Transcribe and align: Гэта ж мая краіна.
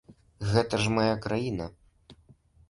Гэта 0.53 0.79
ж 0.85 0.93
мая 0.95 1.13
краіна. 1.27 1.69